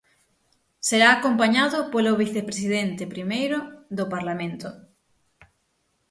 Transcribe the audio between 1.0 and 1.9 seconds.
acompañado